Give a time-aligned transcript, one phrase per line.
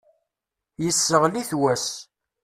[0.83, 1.87] Yesseɣli-t wass.